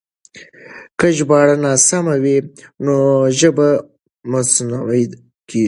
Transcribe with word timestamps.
که 0.99 1.07
ژباړه 1.17 1.55
ناسمه 1.63 2.15
وي 2.23 2.37
نو 2.85 2.95
ژبه 3.39 3.67
مصنوعي 4.31 5.03
کېږي. 5.47 5.59